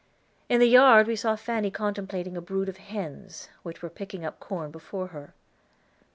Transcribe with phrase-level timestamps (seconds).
[0.49, 4.39] In the yard we saw Fanny contemplating a brood of hens, which were picking up
[4.39, 5.35] corn before her.